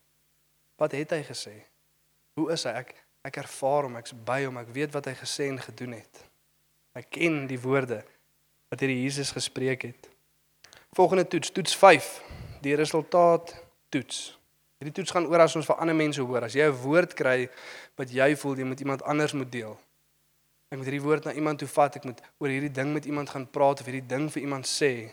[0.79, 1.55] Wat het hy gesê?
[2.39, 2.77] Hoe is hy?
[2.85, 2.95] Ek
[3.27, 6.21] ek ervaar hom, ek's by hom, ek weet wat hy gesê en gedoen het.
[6.97, 7.99] Ek ken die woorde
[8.71, 10.07] wat hierdie Jesus gespreek het.
[10.97, 12.07] Volgende toets, toets 5.
[12.63, 13.53] Die resultaat
[13.91, 14.38] toets.
[14.79, 16.45] Hierdie toets gaan oor as ons vir ander mense hoor.
[16.47, 17.49] As jy 'n woord kry
[17.99, 19.75] wat jy voel jy moet iemand anders moet deel.
[20.71, 23.31] Ek moet hierdie woord na iemand toe vat, ek moet oor hierdie ding met iemand
[23.31, 25.11] gaan praat of hierdie ding vir iemand sê.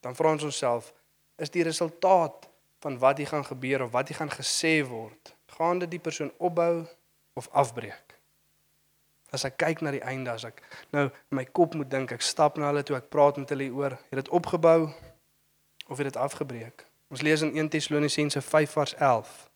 [0.00, 0.92] Dan vra ons onsself,
[1.36, 2.48] is die resultaat
[2.80, 6.32] van wat hier gaan gebeur of wat hier gaan gesê word, gaan dit die persoon
[6.38, 6.86] opbou
[7.34, 8.14] of afbreek?
[9.34, 10.62] As ek kyk na die einde, as ek
[10.94, 13.68] nou in my kop moet dink, ek stap na hulle toe, ek praat met hulle
[13.74, 14.88] oor, het dit opgebou
[15.88, 16.87] of het dit afgebreek?
[17.08, 19.50] Ons lees in 1 Tessalonisense 5 vers 11.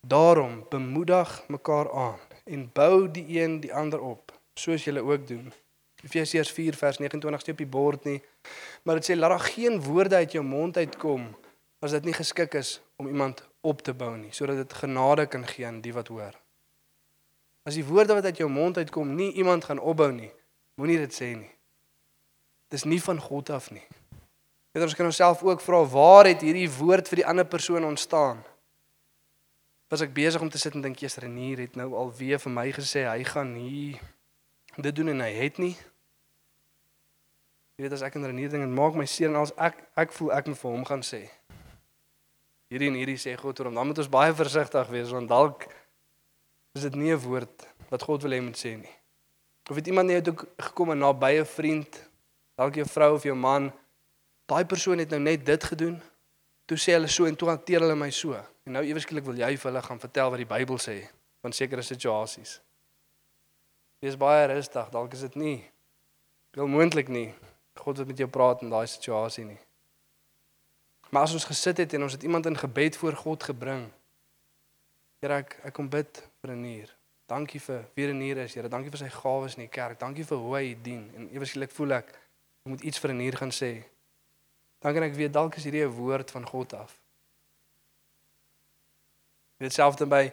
[0.00, 5.52] Daarom bemoedig mekaar aan en bou die een die ander op, soos julle ook doen.
[6.04, 8.22] Efesiërs 4 vers 29 steep op die bord nie.
[8.82, 11.26] Maar dit sê laat daar geen woorde uit jou mond uitkom
[11.78, 15.46] as dit nie geskik is om iemand op te bou nie, sodat dit genade kan
[15.46, 16.34] gee aan die wat hoor.
[17.66, 20.30] As die woorde wat uit jou mond uitkom nie iemand gaan opbou nie,
[20.74, 21.50] moenie dit sê nie.
[22.70, 23.84] Dis nie van God af nie.
[24.72, 28.42] Weet ons kan onsself ook vra waar het hierdie woord vir die ander persoon ontstaan?
[29.88, 32.66] Was ek besig om te sit en dink Jesus Renier het nou alweer vir my
[32.76, 33.96] gesê hy gaan hier
[34.76, 35.74] dit doen en hy het nie.
[37.78, 40.12] Jy weet as ek en Renier ding en maak my seer en als ek ek
[40.18, 41.24] voel ek moet vir hom gaan sê.
[42.68, 43.78] Hierdie en hierdie sê God oor hom.
[43.80, 45.64] Dan moet ons baie versigtig wees want dalk
[46.76, 48.94] is dit nie 'n woord wat God wil hê moet sê nie.
[49.70, 50.28] Of het iemand net
[50.58, 52.08] gekom en naby 'n vriend,
[52.56, 53.72] dalk jou vrou of jou man,
[54.48, 55.98] daai persoon het nou net dit gedoen.
[56.68, 58.36] Toe sê hulle so en toe hanteer hulle my so.
[58.64, 61.00] En nou eweskielik wil jy vir hulle gaan vertel wat die Bybel sê
[61.44, 62.58] van sekere situasies.
[64.02, 65.58] Wees baie rustig, dalk is dit nie
[66.58, 67.34] heel moontlik nie.
[67.78, 69.58] God wil met jou praat in daai situasie nie.
[71.10, 73.86] Maar as ons gesit het en ons het iemand in gebed voor God gebring.
[75.22, 76.94] Here ek ek kom bid vir 'n nier.
[77.28, 78.68] Dankie vir wie 'n nier is, Here.
[78.68, 79.98] Dankie vir sy gawes in die kerk.
[79.98, 81.10] Dankie vir hoe hy dien.
[81.16, 83.84] En eweskielik voel ek ek moet iets vir 'n nier gaan sê.
[84.78, 86.98] Dan kan ek weet dalk is hierdie 'n woord van God af.
[89.58, 90.32] Dit selfde by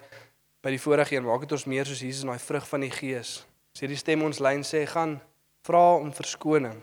[0.62, 2.92] by die vorige een, maak dit ons meer soos Jesus in daai vrug van die
[2.92, 3.46] Gees.
[3.74, 5.22] Sê die stem ons lyn sê gaan
[5.62, 6.82] vra om verskoning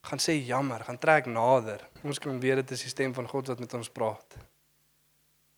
[0.00, 1.82] gaan sê jammer, gaan trek nader.
[2.02, 4.36] Ons kan weet dit is die stem van God wat met ons praat.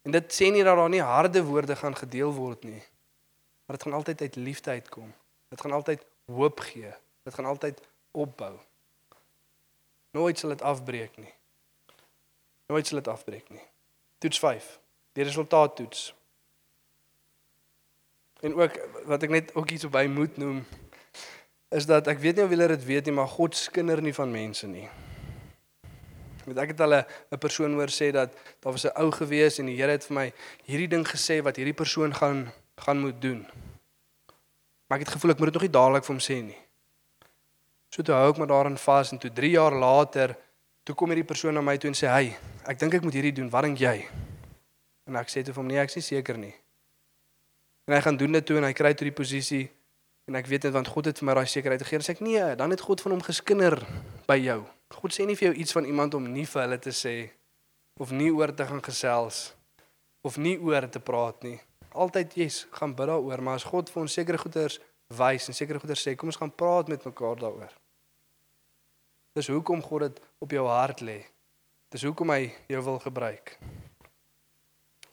[0.02, 2.82] En dit sê nie dat daar nie harde woorde gaan gedeel word nie.
[3.66, 5.12] Maar dit gaan altyd uit liefde uitkom.
[5.48, 6.90] Dit gaan altyd hoop gee.
[7.22, 7.78] Dit gaan altyd
[8.10, 8.56] opbou.
[10.12, 11.32] Nooit sal dit afbreek nie.
[12.66, 13.62] Nooit sal dit afbreek nie.
[14.18, 14.78] Toets 5.
[15.12, 16.14] Die resultaat toets.
[18.40, 18.76] En ook
[19.08, 20.64] wat ek net ook iets op by moet noem
[21.72, 24.30] is dat ek weet nie of julle dit weet nie, maar God skinder nie van
[24.30, 24.88] mense nie.
[26.44, 29.66] Met ek het al 'n persoon hoor sê dat daar was 'n ou gewees en
[29.66, 30.32] die Here het vir my
[30.64, 33.46] hierdie ding gesê wat hierdie persoon gaan gaan moet doen.
[34.86, 36.61] Maar ek het gevoel ek moet dit nog nie dadelik vir hom sê nie.
[37.92, 40.36] So toe hou ek maar daarin vas en toe 3 jaar later
[40.82, 42.32] toe kom hierdie persoon na my toe en sê hy,
[42.66, 44.08] ek dink ek moet hierdie doen, wat dink jy?
[45.06, 46.54] En ek sê toe vir hom nee, ek is nie seker nie.
[47.86, 49.66] En hy gaan doen dit toe en hy kry toe die posisie
[50.30, 52.04] En ek weet dit want God het vir my daai sekerheid gegee.
[52.06, 53.78] Sê ek nee, dan het God van hom geskinder
[54.28, 54.60] by jou.
[54.94, 57.16] God sê nie vir jou iets van iemand om nie vir hulle te sê
[58.00, 59.50] of nie oor te gaan gesels
[60.22, 61.58] of nie oor te praat nie.
[61.92, 64.78] Altyd jy's gaan bid daaroor, maar as God vir ons sekere goeders
[65.18, 67.72] wys en sekere goeders sê, kom ons gaan praat met mekaar daaroor.
[69.36, 71.22] Dis hoekom God dit op jou hart lê.
[71.92, 73.56] Dis hoekom hy jou wil gebruik.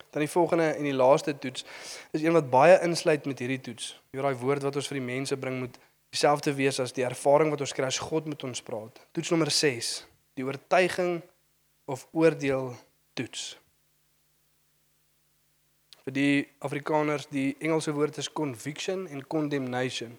[0.09, 1.65] Dan die volgende en die laaste toets
[2.11, 3.93] is een wat baie insluit met hierdie toets.
[4.11, 5.77] Hier daai woord wat ons vir die mense bring moet
[6.09, 8.99] dieselfde wees as die ervaring wat ons kry as God met ons praat.
[9.13, 9.91] Toets nommer 6,
[10.39, 11.19] die oortuiging
[11.89, 12.73] of oordeel
[13.13, 13.53] toets.
[16.07, 20.15] Vir die Afrikaners, die Engelse woord is conviction en condemnation.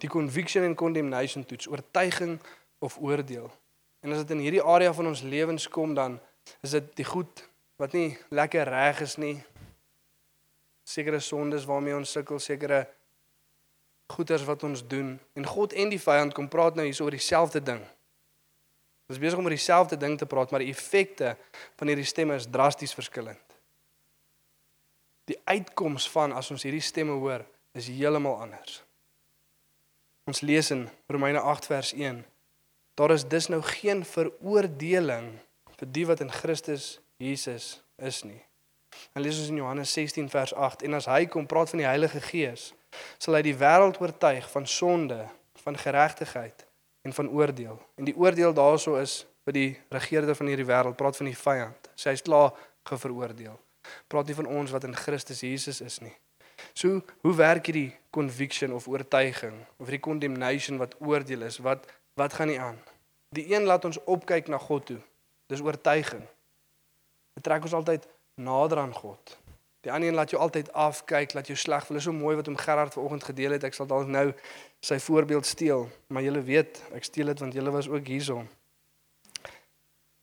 [0.00, 2.38] Die conviction en condemnation toets, oortuiging
[2.78, 3.50] of oordeel.
[4.00, 6.20] En as dit in hierdie area van ons lewens kom dan
[6.62, 7.42] is dit die goed
[7.80, 9.34] wat nie lekker reg is nie.
[10.86, 12.84] Sekere sondes waarmee ons sukkel, sekere
[14.14, 17.62] goeters wat ons doen en God en die vyand kom praat nou hier oor dieselfde
[17.62, 17.82] ding.
[19.06, 21.36] Ons is besig om oor dieselfde ding te praat, maar die effekte
[21.78, 23.45] van hierdie stemme is drasties verskillend.
[25.26, 27.44] Die uitkoms van as ons hierdie stemme hoor,
[27.76, 28.80] is heeltemal anders.
[30.26, 32.22] Ons lees in Romeine 8 vers 1.
[32.98, 35.34] Daar is dus nou geen veroordeling
[35.76, 38.40] vir die wat in Christus Jesus is nie.
[39.12, 41.88] En lees ons in Johannes 16 vers 8 en as hy kom praat van die
[41.88, 42.70] Heilige Gees,
[43.20, 45.20] sal hy die wêreld oortuig van sonde,
[45.64, 46.64] van geregtigheid
[47.06, 47.76] en van oordeel.
[48.00, 51.90] En die oordeel daarso is vir die regerder van hierdie wêreld, praat van die vyand.
[51.98, 52.54] Sy is klaar
[52.88, 53.58] geveroordeel.
[54.06, 56.14] Praat nie van ons wat in Christus Jesus is nie.
[56.72, 61.58] So, hoe werk hierdie conviction of oortuiging of die condemnation wat oordeel is?
[61.58, 62.78] Wat wat gaan nie aan?
[63.36, 65.00] Die een laat ons opkyk na God toe.
[65.52, 66.22] Dis oortuiging.
[67.36, 68.06] Dit trek ons altyd
[68.40, 69.36] nader aan God.
[69.84, 71.98] Die ander een laat jou altyd afkyk, laat jou sleg voel.
[71.98, 73.64] Dit is so mooi wat hom Gerard vanoggend gedeel het.
[73.68, 74.32] Ek sal dalk nou
[74.82, 78.48] sy voorbeeld steel, maar julle weet, ek steel dit want julle was ook hierson.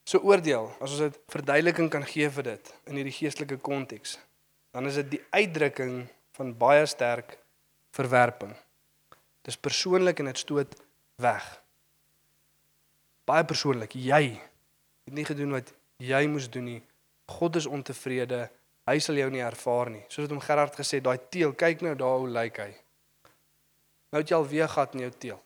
[0.04, 4.18] So oordeel, as ons dit verduideliking kan gee vir dit in hierdie geestelike konteks,
[4.76, 6.04] dan is dit die uitdrukking
[6.36, 7.38] van baie sterk
[7.96, 8.52] verwerping.
[9.48, 10.76] Dis persoonlik en dit stoot
[11.22, 11.46] weg.
[13.28, 13.96] Baie persoonlik.
[13.96, 14.36] Jy
[15.08, 15.72] het nie gedoen wat
[16.04, 16.82] jy moes doen nie.
[17.32, 18.48] God is ontevrede.
[18.90, 20.04] Hy sal jou nie ervaar nie.
[20.12, 22.72] Soos wat hom Gerard gesê, daai teel, kyk nou daar hoe lyk hy.
[24.12, 25.40] Nou het jy al weer gat in jou teel.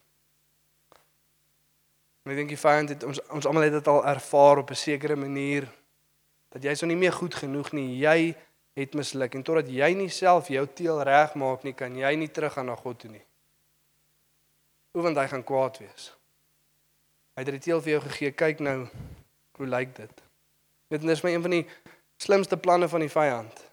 [2.28, 4.76] En ek dink die vyand het ons ons almal het dit al ervaar op 'n
[4.76, 5.64] sekere manier
[6.52, 8.00] dat jy so nie meer goed genoeg nie.
[8.04, 8.36] Jy
[8.76, 12.66] het misluk en totdat jy nie self jou teel regmaak nie, kan jy nie teruggaan
[12.66, 13.24] na God toe nie.
[14.92, 16.14] Hoe want hy gaan kwaad wees.
[17.36, 18.32] Hy het die teel vir jou gegee.
[18.32, 18.90] Kyk nou
[19.58, 20.22] hoe lyk dit.
[20.90, 21.68] Dit is my een van die
[22.18, 23.72] slimste planne van die vyand.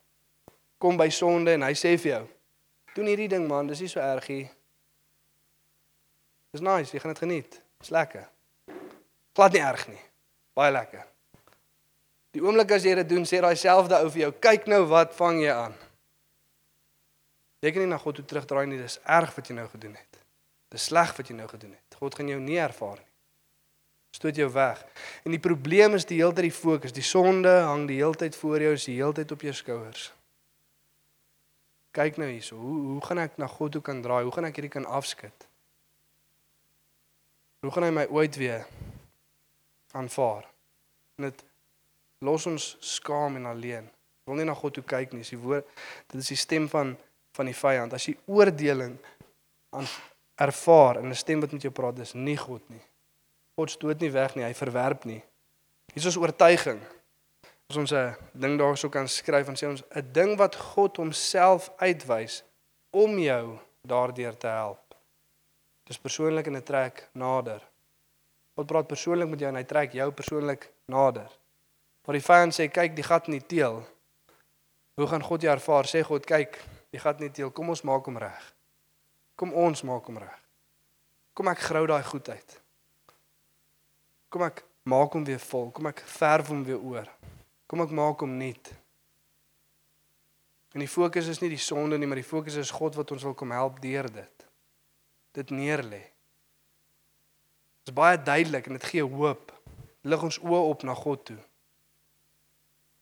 [0.79, 2.29] Kom by sonde en hy sê vir jou:
[2.95, 4.51] "Doen hierdie ding man, dis nie so erg nie.
[6.53, 7.61] Dis nice, jy gaan dit geniet.
[7.79, 8.34] Dis lekker."
[9.35, 10.01] Glad nie erg nie.
[10.55, 11.07] Baie lekker.
[12.35, 15.15] Die oomblik as jy dit doen, sê daai selfde ou vir jou, kyk nou wat
[15.19, 15.75] vang jy aan.
[17.65, 20.19] Kan nie na God toe terugdraai nie, dis erg wat jy nou gedoen het.
[20.75, 21.97] Dis sleg wat jy nou gedoen het.
[21.97, 23.11] God gaan jou nie ervaar nie.
[24.15, 24.83] Stoot jou weg.
[25.25, 28.37] En die probleem is die hele tyd die fokus, die sonde hang die hele tyd
[28.37, 30.11] voor jou, is die hele tyd op jou skouers.
[31.95, 34.23] Kyk nou hierso, hoe hoe gaan ek na God toe kan draai?
[34.27, 35.49] Hoe gaan ek hierdie kan afskud?
[37.65, 38.67] Hoe gaan hy my ooit weer
[39.95, 40.47] aanvaar.
[41.19, 41.45] En dit
[42.25, 43.89] los ons skaam en alleen.
[44.25, 45.23] Wil nie na God toe kyk nie.
[45.25, 45.69] Dis die woord
[46.13, 46.97] dit is die stem van
[47.35, 47.95] van die vyand.
[47.97, 48.95] As jy oordeling
[49.75, 49.89] aan
[50.39, 52.83] ervaar en 'n stem wat met jou praat, dis nie God nie.
[53.57, 55.23] God stoot nie weg nie, hy verwerp nie.
[55.93, 56.81] Hier is ons oortuiging.
[57.71, 61.71] As ons 'n ding daarso kan skryf en sê ons 'n ding wat God homself
[61.79, 62.43] uitwys
[62.91, 64.95] om jou daardeur te help.
[65.85, 67.63] Dis persoonlik en dit trek nader.
[68.55, 71.31] God praat persoonlik met jou en hy trek jou persoonlik nader.
[72.05, 73.81] Maar die vyand sê kyk die gat in die teel.
[74.95, 75.89] Hoe gaan God jou ervaar?
[75.91, 76.61] Sê God kyk,
[76.95, 78.45] die gat in die teel, kom ons maak hom reg.
[79.35, 80.39] Kom ons maak hom reg.
[81.35, 82.57] Kom ek grou daai goed uit.
[84.31, 85.73] Kom ek maak hom weer vol.
[85.75, 87.11] Kom ek verf hom weer oor.
[87.67, 88.71] Kom ek maak hom nuut.
[90.75, 93.27] En die fokus is nie die sonde nie, maar die fokus is God wat ons
[93.27, 94.47] wil kom help deur dit.
[95.35, 96.03] Dit neerlê.
[97.85, 99.51] Dit is baie duidelik en dit gee hoop.
[100.09, 101.41] Lig ons oë op na God toe.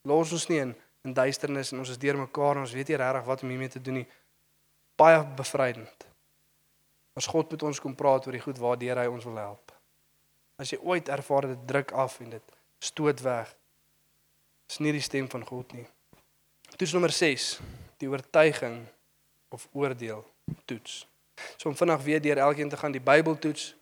[0.02, 3.24] Los ons nie in in duisternis en ons is deurmekaar en ons weet nie regtig
[3.26, 4.08] wat om hiermee te doen nie.
[4.98, 6.06] Baie bevrydend.
[7.18, 9.74] As God met ons kom praat oor die goed waardeur hy ons wil help.
[10.62, 13.50] As jy ooit ervaar dit druk af en dit stoot weg.
[14.70, 15.86] Is nie die stem van God nie.
[16.76, 17.48] Toets nommer 6,
[17.98, 18.78] die oortuiging
[19.50, 20.22] of oordeel
[20.70, 21.02] toets.
[21.58, 23.72] So om vinnig weer deur elkeen te gaan die Bybel toets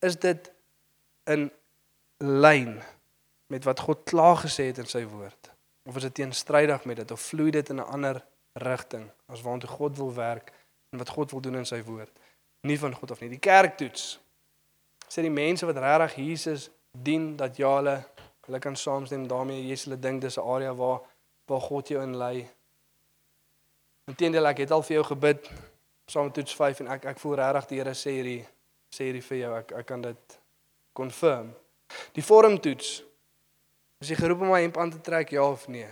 [0.00, 0.52] is dit
[1.24, 1.50] in
[2.18, 2.82] lyn
[3.46, 5.50] met wat God klaar gesê het in sy woord?
[5.88, 9.68] Of is dit teenstrydig met dit of vloei dit in 'n ander rigting as waartoe
[9.68, 10.52] God wil werk
[10.90, 12.10] en wat God wil doen in sy woord?
[12.60, 13.28] Nie van God of nie.
[13.28, 14.20] Die kerk toets.
[15.08, 18.04] Sê die mense wat regtig Jesus dien dat ja hulle
[18.46, 21.00] hulle kan saamstem daarmee Jesus hulle dink dis 'n area waar
[21.46, 22.48] waar God jou in lei.
[24.04, 25.50] Inteendeel ek het al vir jou gebid
[26.06, 28.46] saam toets 5 en ek ek voel regtig die Here sê hierdie
[28.90, 30.38] sê hierdie vir jou, ek ek kan dit
[30.96, 31.52] confirm.
[32.16, 33.00] Die vormtoets.
[34.00, 35.88] As jy geroep om my hemp aan te trek, ja of nee?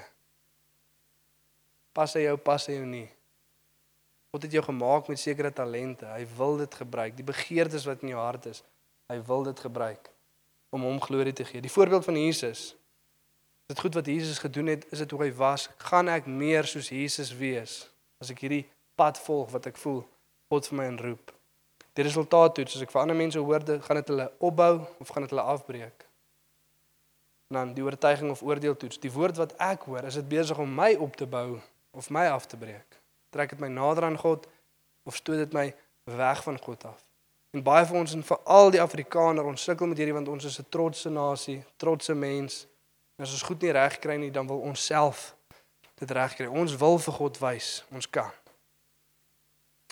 [1.97, 3.07] Pas hy jou, pas hy jou nie?
[4.33, 6.07] God het jou gemaak met sekere talente.
[6.07, 7.17] Hy wil dit gebruik.
[7.17, 8.63] Die begeertes wat in jou hart is,
[9.09, 10.11] hy wil dit gebruik
[10.75, 11.65] om hom glorie te gee.
[11.65, 12.75] Die voorbeeld van Jesus.
[13.69, 14.87] Is dit goed wat Jesus gedoen het?
[14.93, 15.69] Is dit hoe hy was?
[15.91, 17.87] Gaan ek meer soos Jesus wees
[18.21, 18.65] as ek hierdie
[18.99, 20.03] pad volg wat ek voel
[20.53, 21.38] God vir my inroep?
[21.99, 22.77] Die resultaat toets.
[22.79, 26.05] As ek vir ander mense hoor, gaan dit hulle opbou of gaan dit hulle afbreek?
[27.49, 29.01] En dan die oortuiging of oordeel toets.
[29.03, 31.59] Die woord wat ek hoor, is dit besig om my op te bou
[31.97, 33.01] of my af te breek?
[33.35, 34.47] Trek dit my nader aan God
[35.09, 35.67] of stoot dit my
[36.05, 37.03] weg van God af?
[37.57, 40.59] En baie van ons en veral die Afrikaner, ons sukkel met hierdie want ons is
[40.61, 42.67] 'n trotse nasie, trotse mens.
[43.17, 45.35] En as ons goed nie reg kry nie, dan wil ons self
[45.95, 46.47] dit reg kry.
[46.47, 48.31] Ons wil vir God wys, ons kan.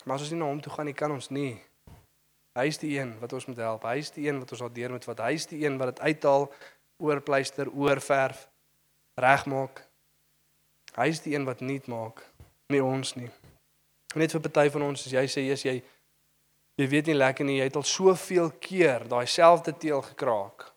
[0.04, 1.62] Maar as ons nie na hom toe gaan nie, kan ons nie.
[2.56, 3.82] Hy is die een wat ons moet help.
[3.84, 6.04] Hy is die een wat ons daardeur moet wat hy is die een wat dit
[6.08, 6.46] uithaal,
[6.96, 8.46] oorpleister, oorverf,
[9.20, 9.82] regmaak.
[10.96, 12.22] Hy is die een wat nuut maak,
[12.72, 13.28] nie ons nie.
[14.16, 15.76] Net vir party van ons as jy sê jy's jy
[16.76, 20.70] jy weet nie lekker nie, jy het al soveel keer daai selfde teel gekraak.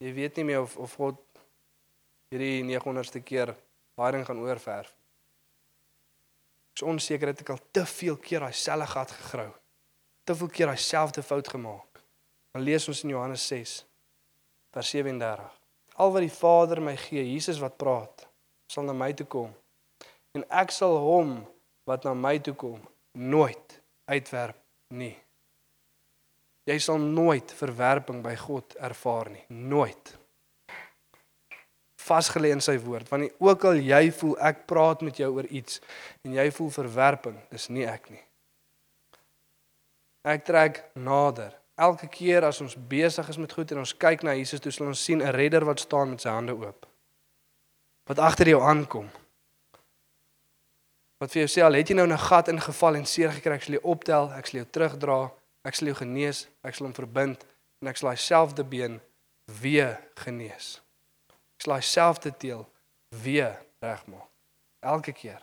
[0.00, 1.20] Jy weet nie meer of of God
[2.32, 3.52] hierdie 900ste keer
[3.96, 4.88] daai ding gaan oorverf.
[6.72, 9.52] Ek is onseker het ek al te veel keer daai selfe gat gegrou.
[10.26, 12.00] Te veel keer daai selfde fout gemaak.
[12.52, 13.76] Dan lees ons in Johannes 6
[14.74, 15.52] vers 37.
[15.96, 18.26] Al wat die Vader my gee, Jesus wat praat,
[18.68, 19.54] sal na my toe kom.
[20.36, 21.38] En ek sal hom
[21.88, 22.82] wat na my toe kom
[23.16, 23.78] nooit
[24.10, 24.58] uitwerp
[24.92, 25.14] nie.
[26.66, 30.12] Jy sal nooit verwerping by God ervaar nie, nooit.
[32.06, 35.80] Vasgelê in sy woord, want ook al jy voel ek praat met jou oor iets
[36.26, 38.22] en jy voel verwerping, dis nie ek nie.
[40.26, 41.54] Ek trek nader.
[41.78, 44.88] Elke keer as ons besig is met goed en ons kyk na Jesus, toe sal
[44.90, 46.86] ons sien 'n redder wat staan met sy hande oop.
[48.06, 49.08] Wat agter jou aankom.
[51.20, 53.62] Wat vir jou sê al het jy nou 'n gat ingeval en seer gekry, ek
[53.62, 55.30] sal jou optel, ek sal jou terugdra,
[55.64, 57.46] ek sal jou genees, ek sal hom verbind
[57.80, 59.00] en ek sal daai selfde been
[59.60, 60.80] weer genees.
[61.56, 62.66] Ek sal daai selfde teel
[63.10, 64.28] weer regmaak.
[64.82, 65.42] Elke keer.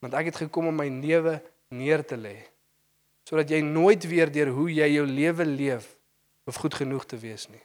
[0.00, 2.55] Want ek het gekom om my lewe neer te lê
[3.26, 5.88] sodat jy nooit weer deur hoe jy jou lewe leef
[6.46, 7.62] hoef goed genoeg te wees nie.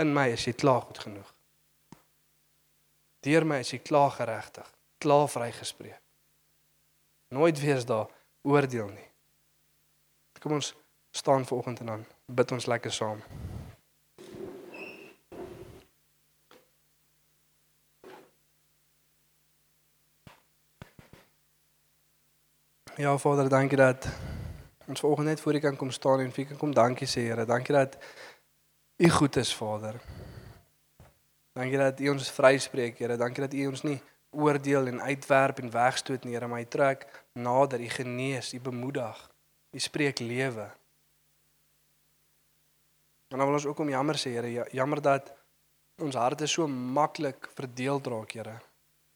[0.00, 1.28] In my is jy klaar goed genoeg.
[3.26, 4.68] Deur my is jy klaar geregtig,
[5.02, 6.00] klaar vrygespreek.
[7.28, 8.06] Nooit weer is daar
[8.46, 9.08] oordeel nie.
[10.40, 10.74] Kom ons
[11.10, 13.22] staan vanoggend en dan bid ons lekker saam.
[22.96, 24.08] Ja Vader, dankie dat
[24.88, 27.26] ons vanoggend net voor U kan kom staan en vir U kan kom dankie sê
[27.26, 27.44] Here.
[27.44, 27.96] Dankie dat
[28.96, 30.00] U goed is Vader.
[31.52, 33.16] Dankie dat U ons vryspreek Here.
[33.16, 37.06] Dankie dat U ons nie oordeel en uitwerp en wegstoot nie Here, maar U trek
[37.32, 39.30] nader, U genees, U bemoedig.
[39.72, 40.70] U spreek lewe.
[43.28, 45.32] En dan wil ons ook om jammer sê Here, ja- jammer dat
[45.98, 48.58] ons harte so maklik verdeel raak Here.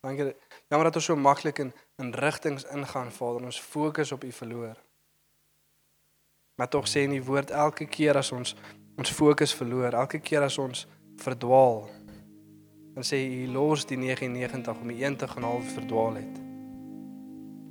[0.01, 0.35] Dankie.
[0.69, 4.77] Jammer dat ons so maklik in in rigtings ingaan, Vader, ons fokus op U verloor.
[6.61, 8.51] Maar tog sê in die woord elke keer as ons
[9.01, 10.83] ons fokus verloor, elke keer as ons
[11.23, 11.87] verdwaal,
[12.93, 16.35] dan sê U los die 99 om die een te gaan half verdwaal het.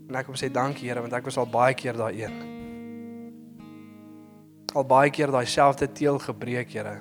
[0.10, 2.39] En ek kom sê dankie Here want ek was al baie keer daai een.
[4.73, 6.97] Al baie keer daai selfde teel gebreek, Here.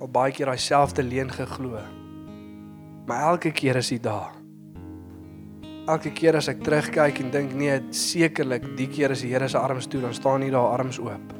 [0.00, 1.78] Al baie keer daai selfde leuen geglo.
[3.06, 4.39] Maar elke keer is hy daar.
[5.90, 9.58] Elke keer as ek terugkyk en dink nee, sekerlik die keer is die Here se
[9.58, 11.32] arms toe, dan staan hy daar arms oop.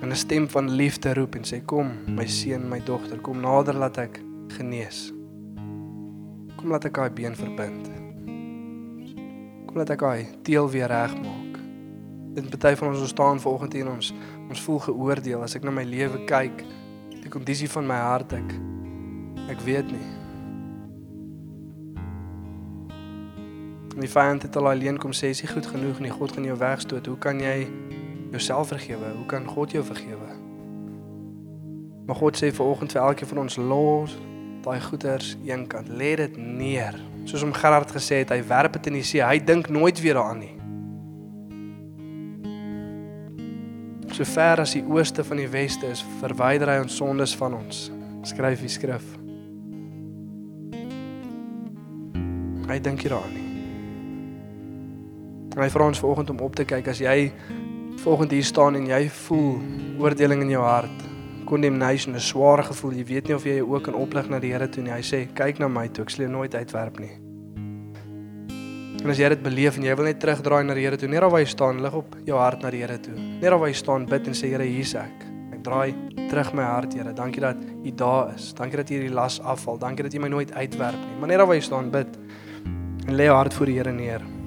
[0.00, 3.74] En 'n stem van liefde roep en sê kom, my seun, my dogter, kom nader
[3.74, 4.20] laat ek
[4.56, 5.12] genees.
[6.56, 7.90] Kom laat ek daai been verbind.
[9.66, 11.58] Kom laat ek daai teel weer regmaak.
[12.34, 14.14] Dit party van ons ons staan vanoggend hier en ons
[14.48, 16.64] ons voel geoordeel as ek na my lewe kyk,
[17.22, 18.54] die kondisie van my hart ek
[19.50, 20.19] ek weet nie.
[24.00, 26.10] En die vyand het al alleen kom sê, "Is nie goed genoeg nie.
[26.10, 27.06] God gaan jou wegstoot.
[27.06, 27.68] Hoe kan jy
[28.30, 29.12] jouself vergewe?
[29.16, 30.30] Hoe kan God jou vergewe?"
[32.06, 34.18] Maar God sê vanoggend vir elkeen van ons los
[34.62, 35.88] daai goeders eenkant.
[35.88, 36.94] Lê dit neer.
[37.24, 39.22] Soos om Gerard gesê het, hy werp dit in die see.
[39.22, 40.56] Hy dink nooit weer daaraan nie.
[44.12, 47.90] So ver as die ooste van die weste is, verwyder hy ons sondes van ons.
[48.22, 49.04] Skryf die skrif.
[52.66, 53.49] Hy dink nie daaraan nie.
[55.60, 57.26] En hy vra ons vanoggend om op te kyk as jy
[58.00, 59.58] vanoggend hier staan en jy voel
[60.00, 61.02] oordeling in jou hart,
[61.44, 64.52] condemnation, 'n sware gevoel, jy weet nie of jy jou ook kan oplig na die
[64.52, 64.90] Here toe nie.
[64.90, 67.12] Hy sê, "Kyk na my toe, ek sal jou nooit uitwerp nie."
[69.04, 71.20] En as jy dit beleef en jy wil net terugdraai na die Here toe, net
[71.20, 73.14] waar jy staan, lig op jou hart na die Here toe.
[73.14, 75.26] Net waar jy staan, bid en sê, "Here, hier's ek.
[75.52, 75.94] Ek draai
[76.30, 77.12] terug my hart, Here.
[77.12, 78.54] Dankie dat U daar is.
[78.54, 79.76] Dankie dat U hierdie las afval.
[79.76, 82.18] Dankie dat U my nooit uitwerp nie." Maar net waar jy staan, bid
[83.06, 84.39] en lê jou hart voor die Here neer.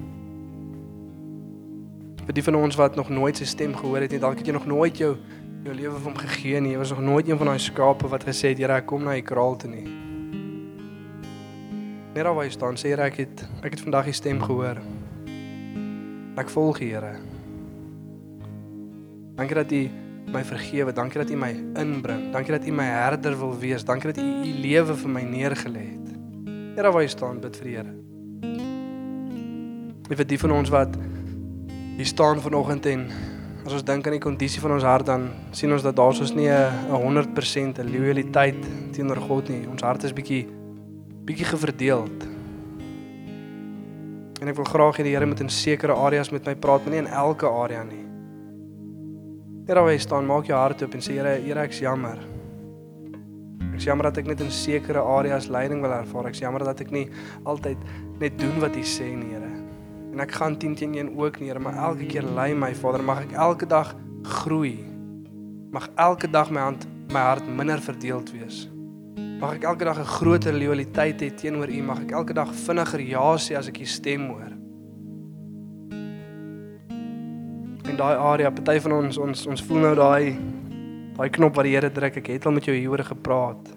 [2.23, 4.55] Vir die van ons wat nog nooit sy stem gehoor het nie, dalk het jy
[4.55, 5.17] nog nooit jou
[5.63, 6.73] jou lewe vir hom gegee nie.
[6.73, 9.15] Jy was nog nooit een van daai skape wat gesê het, Here, ek kom na
[9.15, 9.85] u kraal toe nie.
[12.13, 14.81] Net daar waar jy staan, sê Here, ek het ek het vandag die stem gehoor.
[16.39, 17.13] Ek volg U, Here.
[19.37, 19.81] Dankie dat U
[20.33, 20.93] my vergewe.
[20.95, 22.27] Dankie dat U my inbring.
[22.33, 23.85] Dankie dat U my herder wil wees.
[23.87, 26.13] Dankie dat U U lewe vir my neergelê het.
[26.75, 27.95] Daar waar jy staan, bid vir die Here.
[30.09, 30.97] Ek vir die van ons wat
[31.97, 33.05] hier staan vanoggend en
[33.63, 36.33] as ons dink aan die kondisie van ons hart dan sien ons dat daar soos
[36.33, 39.67] nie 'n 100% 'n loyaliteit teenoor God nie.
[39.67, 40.47] Ons hart is bietjie
[41.25, 42.23] bietjie geverdeeld.
[44.41, 46.91] En ek wil graag hê die Here moet in sekere areas met my praat, maar
[46.91, 48.03] nie in elke area nie.
[49.67, 52.19] Here waar jy staan, maak jou hart oop en sê Here, Here ek's jammer.
[53.73, 56.27] Ek's jammer dat ek net in sekere areas leiding wil ervaar.
[56.27, 57.09] Ek's jammer dat ek nie
[57.45, 57.77] altyd
[58.19, 59.42] net doen wat U sê nie, Here.
[60.13, 63.01] En ek gaan 10 teen 1 ook nie, Here, maar elke keer lei my Vader,
[63.03, 64.77] mag ek elke dag groei.
[65.73, 68.67] Mag elke dag my hand my hart minder verdeeld wees.
[69.41, 71.81] Mag ek elke dag 'n groter loyaliteit hê teenoor U.
[71.81, 74.53] Mag ek elke dag vinniger ja sê as ek U stem hoor.
[77.89, 80.37] In daai area, party van ons ons ons voel nou daai
[81.17, 82.17] daai knop wat die Here druk.
[82.17, 83.67] Ek het al met jou hieroor gepraat.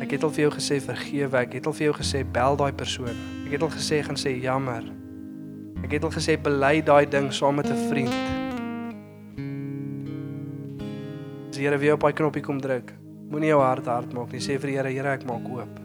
[0.00, 1.38] Ek het al vir jou gesê vergewe.
[1.38, 3.16] Ek het al vir jou gesê bel daai persoon.
[3.46, 5.05] Ek het al gesê gaan sê jammer.
[5.84, 8.14] Ek het al gesê bely daai ding saam met 'n vriend.
[11.50, 12.92] As die Here weer op daai knoppie kom druk,
[13.30, 14.40] moenie jou hart hard maak nie.
[14.40, 15.80] Sê vir die Here, Here, ek maak oop.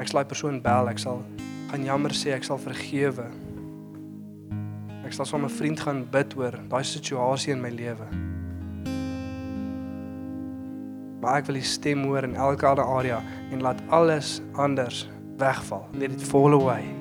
[0.00, 0.88] Ek sal daai persoon bel.
[0.88, 1.22] Ek sal
[1.70, 3.26] gaan jammer sê, ek sal vergewe.
[5.04, 8.06] Ek sal saam met 'n vriend gaan bid oor daai situasie in my lewe.
[11.20, 13.22] Maar ek wil die stem hoor in elke ander area
[13.52, 15.88] en laat alles anders wegval.
[15.92, 16.99] Let it fall away.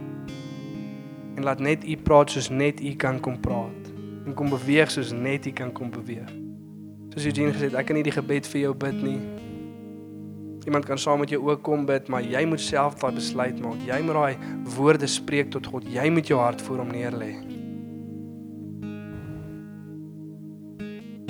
[1.39, 3.85] En laat net u praat soos net u kan kom praat
[4.27, 6.27] en kom beweeg soos net u kan kom beweeg.
[7.13, 9.21] Soos Eugene gesê het, ek kan nie die gebed vir jou bid nie.
[10.67, 13.79] Iemand kan saam met jou ook kom bid, maar jy moet self daai besluit maak.
[13.87, 15.87] Jy moet daai woorde spreek tot God.
[15.87, 17.29] Jy moet jou hart voor hom neerlê.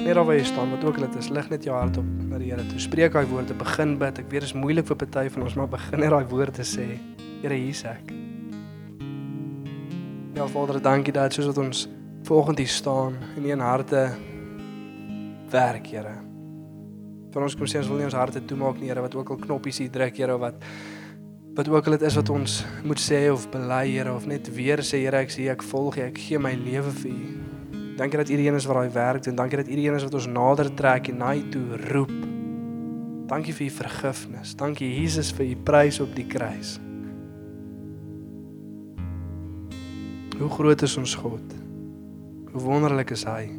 [0.01, 2.41] Net waar jy staan, wat ook al dit is, lig net jou hart op na
[2.41, 2.81] die Here toe.
[2.81, 4.25] Spreek daai woorde, begin bid.
[4.25, 6.95] Ek weet dit is moeilik vir party van ons, maar begin net daai woorde sê.
[7.43, 8.09] Here, hier's ek.
[10.33, 11.87] Ja, Vader, dankie dat soos wat ons
[12.23, 14.09] vanoggend hier staan in een harte
[15.49, 16.13] werk, Here.
[17.33, 19.39] Vir ons kom sê ons wil nie ons harte toemaak nie, Here, wat ook al
[19.41, 20.63] knoppies hier druk, Here, wat
[21.57, 24.83] wat ook al dit is wat ons moet sê of bely, Here, of net weer
[24.85, 27.31] sê, Here, ek sê ek volg U, ek gee my lewe vir U.
[27.99, 29.35] Dankie dat U die een is wat daai werk doen.
[29.35, 32.13] Dankie dat U die een is wat ons nader trek en na U toe roep.
[33.27, 34.53] Dankie vir U vergifnis.
[34.55, 36.77] Dankie Jesus vir U prys op die kruis.
[40.39, 41.55] Hoe groot is ons God?
[42.51, 43.51] Hoe wonderlik is hy?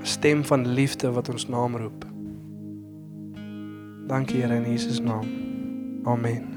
[0.00, 2.06] 'n Stem van liefde wat ons naam roep.
[4.06, 5.26] Dankie Here in Jesus naam.
[6.04, 6.55] Amen.